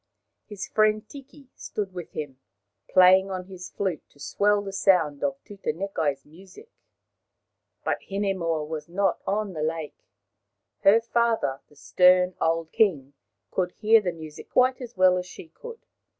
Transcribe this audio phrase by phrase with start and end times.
[0.47, 2.39] His friend Tiki stood with him,
[2.89, 6.71] playing on his flute to swell the sound of Tutanekai's music.
[7.83, 10.07] But Hinemoa was not on the lake.
[10.79, 13.13] Her father, the stern old king,
[13.51, 15.85] could hear the music quite as well as she could.